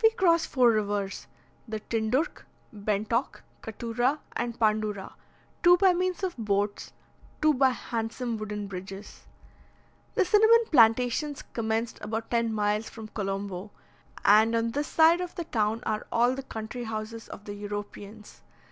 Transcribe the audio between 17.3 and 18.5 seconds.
the Europeans.